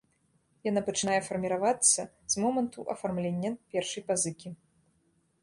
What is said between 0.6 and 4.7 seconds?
Яна пачынае фарміравацца з моманту афармлення першай пазыкі.